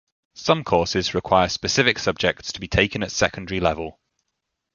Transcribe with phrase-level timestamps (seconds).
[0.33, 3.99] Some courses require specific subjects to be taken at secondary level.